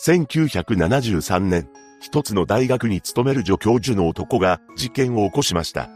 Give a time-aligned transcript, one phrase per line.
[0.00, 1.68] 1973年、
[2.00, 5.90] 一つの大学に勤める助教授の男が事件を起こしました。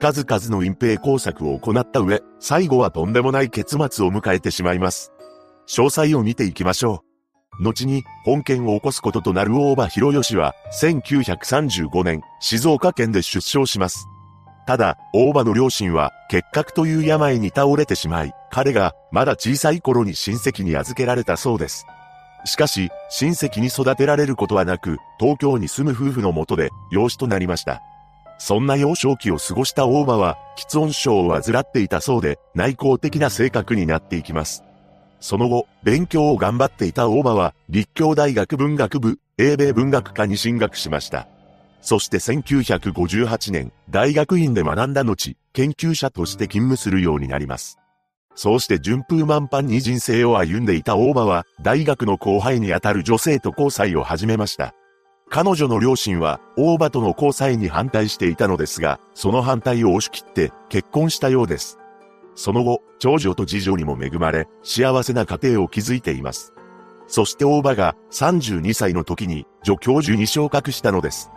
[0.00, 5.12] 数々の隠蔽工作を行った上、最後はとんでもない結末を迎えてしまいます。
[5.68, 7.04] 詳細を見ていきましょ
[7.60, 7.62] う。
[7.62, 14.06] 後に、本件を起こすこととなる大場博義は、1935年、静岡県で出生します。
[14.66, 21.86] ただ、大場の両親は、結核という病に倒れてしまい、彼が、まだ小さい頃に親戚に預けられたそうです。
[22.44, 27.82] しかし、親戚に育てられることはなく、東京に住む夫婦のもとで、養子となりました。
[28.38, 34.64] そんな幼少期を過ごした大場は、喫音症を患っていたそうで、内向的な性格になっていきます。
[35.20, 41.28] その後、勉強を頑張っていた大場は、立教大学文学部、英米文学科に進学しました。
[41.80, 47.78] そして1958年、大学院で学んだ後、研究者として勤務するようになります。
[48.34, 54.74] そうして順風満帆に人生を歩んでいた大場は、大学の後輩にあたる女性と交際を始めました。
[55.28, 61.78] 彼女の両親は、大場との交際に反対していたのですが、その反対を押し切って結婚したようです。
[62.34, 66.52] その後、長女と次女にも恵まれ、幸せな家庭を築いています。
[67.06, 71.30] そして大場が32歳の時に助教授に昇格したのです。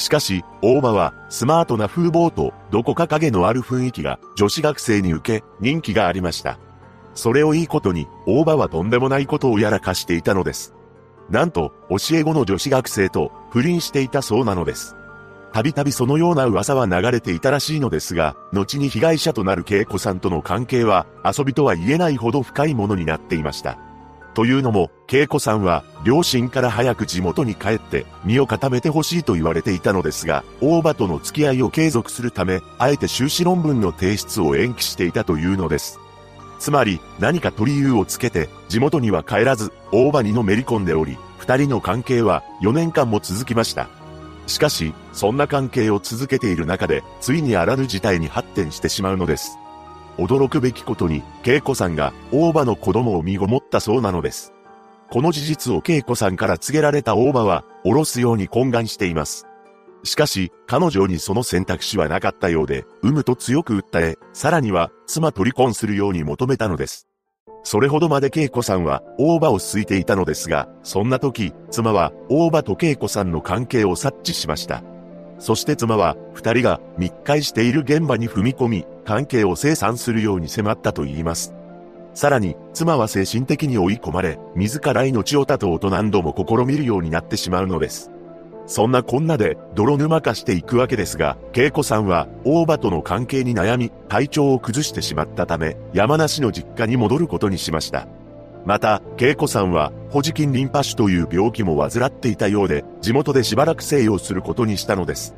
[0.00, 6.58] しかし、大場はスマートな風貌とどこか影のある雰囲気が女子学生に受け人気がありました。
[7.14, 10.74] それをいいことに、大場はとんでもないことをやらかしていたのです。
[11.28, 14.96] なんと、教え子の女子学生と不倫していたそうなのです。
[15.52, 23.78] たびたびそのような噂は流れていたらしいのですが、後に被害者となる恵子さんとの関係は遊びとは言えないほど深いものになっていました。
[24.34, 35.98] というのも、恵子さんは両親から早く地元に帰って身を固めてほしいと言われていたのですが、大場との付き合いを継続するため、あえて修士論文の提出を延期していたというのです。
[36.58, 43.88] つまり、何かと理由をつけて、地元には帰らず、大場にのめり込んでおり、二人の関係は4年間も続きました。
[44.46, 49.58] しかし、そんな関係を続けている中で、ついにあらぬ事態に発展してしまうのです。
[50.18, 54.52] 驚くべきことに、恵子さんが大場の子供を身ごもったそうなのです。
[55.10, 59.46] この事実を恵子さんから告げられた大場は、おろすように懇願しています。
[60.04, 67.06] しかし、彼女にその選択肢はなかったようで、産むと強く訴え、さらには、妻と離婚するように求めたのです。
[67.62, 74.82] それほどまで恵子さんは、大場を好いていたのですが、そんな時、妻は、大場と恵子さんの関係を察知しました。
[75.40, 81.54] そして妻は、二人が密会している現場に踏み込み、関係を清算するように迫ったと言います。
[82.14, 88.10] さらに、妻は精神的に追い込まれ、自ら命を絶とうと何度も試みるようになってしまうのです。
[88.66, 98.06] そんなこんなで泥沼化していくわけですが、恵子さんは大場との関係に悩み、体調を崩してしまったため、山梨の実家に戻ることにしました。
[98.64, 105.34] また、恵子さんは、保持筋リンパ腫という病気も患っていたようで、地元でしばらく静養することにしたのです。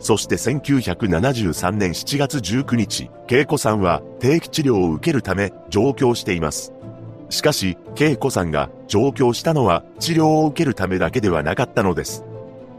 [0.00, 6.72] そして1973年7月19日、恵子さんは定期治療を受けるため上京しています。
[7.30, 12.24] しかし、恵子さんが上京したのは治療を受けるためだけではなかったのです。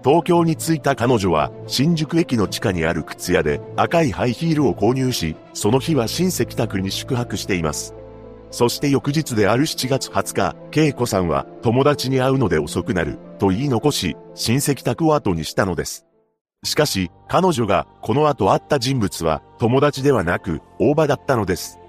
[0.01, 7.93] 東京に着いた彼女は、新宿駅の地下にある靴屋で赤いハイヒールを購入し、その日は親戚宅に宿泊しています。
[8.51, 10.33] そして翌日である7月20
[10.71, 16.05] 日、恵子さんは友達に会うので遅くなる、と言い残し、親戚宅を後にしたのです。
[16.63, 21.79] しかし、彼女がこの後会った人物は友達ではなく、大場だったのです。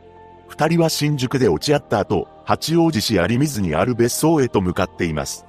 [0.48, 5.46] 二人は新宿で落ち合った後、八王子市有水にある別荘へと向かっています。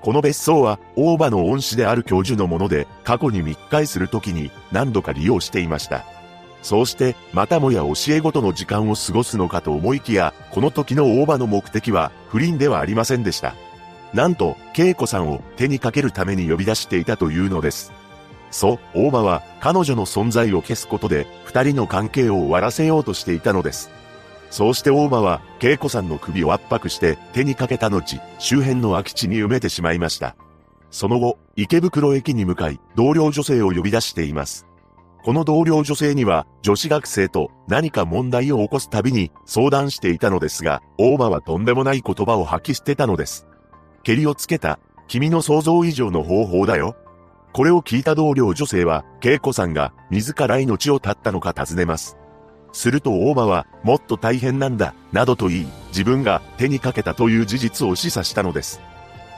[0.00, 6.04] この別荘は、大場の恩師である教授のもので、過去に密会するときに何度か利用していました。
[6.62, 13.54] そうして、またもや教えごとの時間を過ごすのかと思いきや、この時の大場の目的は、不倫ではありませんでした。
[14.12, 17.92] なんと、恵子さんを手にかけるために呼び出していたというのです。
[18.50, 23.90] そう、大場は、彼女の存在を消すことで、二人の関係を終わらせようとしていたのです。
[24.50, 30.36] そうして大場は、恵子さんの首を圧迫して手にかけた後、周辺の空き地に埋めてしまいました。
[30.90, 34.67] その後、池袋駅に向かい、同僚女性を呼び出しています。
[35.24, 43.46] この同僚女性には、女子学生と何か問題を起こすたびに相談していたのですが、大場はとんでもない言葉を吐き捨てたのです。
[44.04, 44.78] 蹴りをつけた、
[45.08, 46.96] 君の想像以上の方法だよ。
[47.52, 52.16] これを聞いた同僚女性は、恵子さんが自ら命を絶ったのか尋ねます。
[52.72, 58.80] すると大場は、もっと大変なんだ、などと言い、自分が手にかけたという事実を示唆したのです。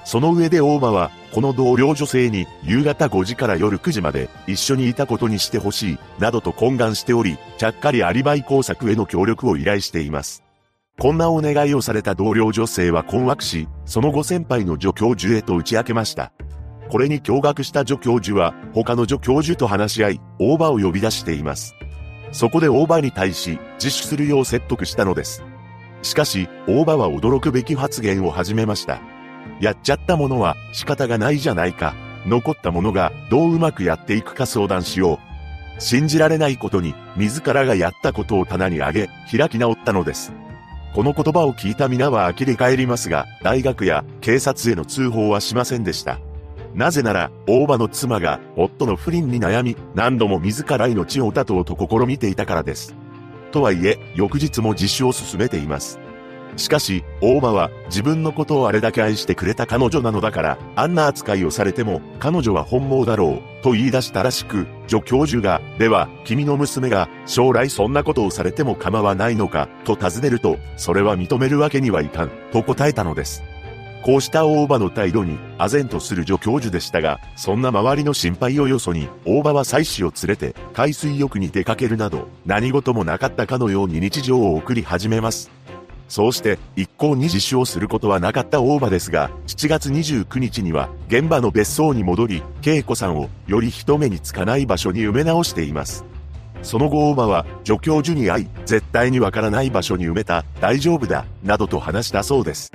[0.05, 10.43] その上で大場は、この同僚女性に夕方5時から夜9時まで一緒にいたことにしてほしい、などと懇願しており、ちゃっかりアリバイ工作への協力を依頼しています。
[10.99, 16.33] こんなお願いをされた同僚女性は困惑し、その後先輩の助教授へと打ち明けました。
[16.91, 21.75] これに驚愕した助教授は、他の助教授と話し合い、大場を呼び出しています。
[22.33, 25.43] そこで大場に対し、自首するよう説得したのです。
[26.03, 29.01] しかし、大場は驚くべき発言を始めました。
[29.61, 31.95] やっちゃったものは仕方がないじゃないか。
[32.27, 35.21] 残ったものがどううまくやっていくか相談しよ
[35.79, 35.81] う。
[35.81, 40.33] 信じられないことに、自らがやったことを棚に上げ、開き直ったのです。
[40.95, 46.19] この言葉を聞いた皆は呆れ返りますが、大学や警察への通報はしませんでした。
[46.75, 52.95] なぜなら、大場の妻が夫の不倫に悩み、何度も自ら命を絶とうと試みていたからです。
[53.51, 55.99] とはいえ、翌日も自首を進めています。
[56.57, 73.43] しかし、大場は自分のことをあれだけ愛してくれた彼女なのだから、あんな扱いをされても、彼女は本望だろう、と言い出したらしく、助教授が、では、君の娘が、将来そんなことをされても構わないのか、と尋ねると、それは認めるわけにはいかん、と答えたのです。
[74.03, 85.51] こうした大場の態度に、唖然とする助教授でしたが、そんな周りの心配をよそに、大場は妻子を連れて、海水浴に出かけるなど、何事もなかったかのように日常を送り始めます。
[86.11, 96.05] そうして一向に自首をすることはなかった大場ですが、7月29日には現場の別荘に戻り、恵子さんをより人目につかない場所に埋め直しています。
[96.63, 102.73] その後大場は助教授に会い、絶対にわからない場所に埋めた、大丈夫だ、などと話したそうです。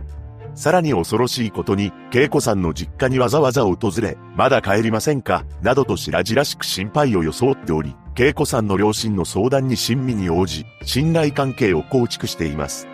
[0.56, 12.88] さらに恐ろしいことに、恵子さんの実家にわざわざ訪れ、まだ帰りませんかなどと白々しく心配を装っており、恵子さんの両親の相談に親身に応じ、信頼関係を構築しています。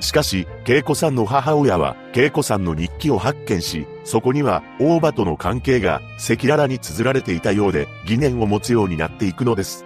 [0.00, 9.84] しかし、恵子さんの母親は、恵子さんの日記を発見し、そこには、大場との関係が赤裸々に綴られていたようで、疑念を持つようになっていくのです。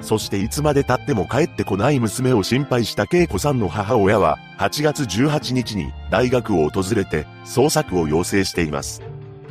[0.00, 9.02] そしていつまで経っても帰ってこない娘を心配した恵子さんの母親は、8月18日に大学を訪れて、捜索を要請しています。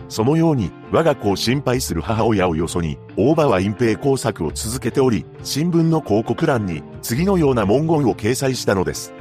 [0.08, 9.14] そのように、我が子を心配する母親をよそに、大場は隠蔽工作を続けており、新聞の広告欄に、次のような文言を掲載したのです。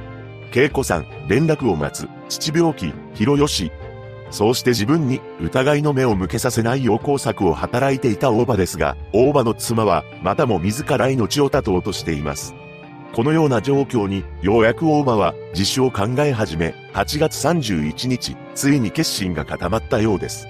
[0.54, 3.70] 恵子さん、連絡を待つ、父病気、広吉。
[4.30, 12.54] そうして自分に疑いの目を向けさせないよう工作を働いていた大場ですが、大場の妻はまたも自ら命を絶とうとしています。
[13.12, 20.46] このような状況に、ようやく大場は自首を考え始め、8月31日、ついに決心が固まったようです。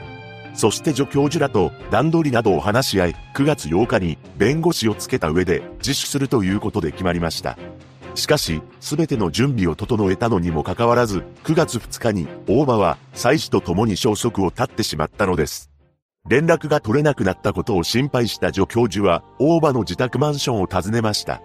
[0.55, 7.59] そして助教授らと段取りなどを話し合い、9月8日に弁護士をつけた上で自首するということで決まりました。
[8.17, 15.71] しかし、すべての準備を整えたのにもかかわらず、9月2日に、大場は、妻子と共に消息を絶ってしまったのです。
[16.29, 21.43] 連絡が取れなくなったことを心配した助教授は、大場の自宅マンションを訪ねました。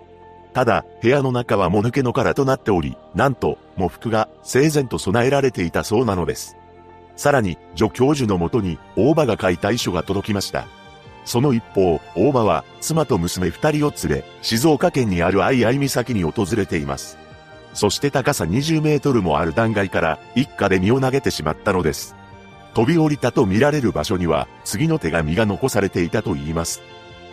[0.53, 6.55] ただ、部屋の中はもぬけの殻となっており、なんと、喪服が整然と備えられていたそうなのです。
[7.17, 10.65] さらに、助教授のもとに、大場が書いた遺書が届きました。
[11.25, 17.17] その一方、大場は妻と娘二人を連れ、静岡県にある相合岬に訪れています。
[17.73, 22.15] そして高さ20メートルもある断崖から一家で身を投げてしまったのです。
[22.73, 26.81] 飛び降りたと見られる場所には次の手紙が残されていたと言います。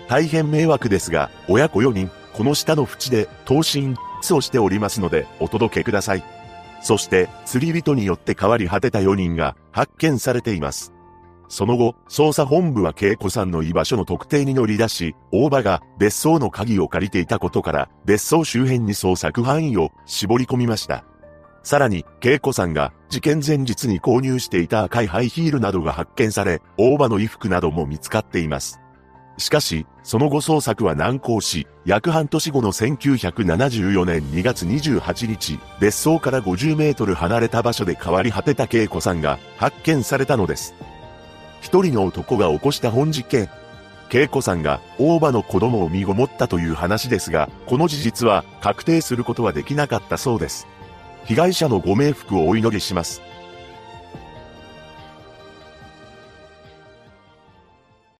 [0.08, 3.94] 大変迷惑ですが、親子4人、この下の淵で、投身、
[4.32, 6.24] をしておりますので、お届けください。
[6.80, 10.92] そして、釣り人によって変わり果てた4人が発見されています。
[11.48, 21.04] その後、捜査本部は恵子さんの居場所の特定に乗り出し、大場が別荘の鍵を借りていたことから、別荘周辺に捜索範囲を絞り込みました。
[21.62, 28.80] さらに、恵子さんが事件前日に購入していた赤いハイヒールなどが発見され、大場の衣服なども見つかっています。
[29.38, 40.74] しかし、その後捜索は難航し、約半年後の1974年2月28日、別荘から50メートル離れた場所で変わり果てた恵子さんが発見されたのです。
[41.60, 43.48] 一人の男が起こした本事件。
[44.10, 50.66] 恵子さんが大場の子供を身ごもったという話ですが、この事実は確定することはできなかったそうです。
[51.24, 53.20] 被害者のご冥福をお祈りします。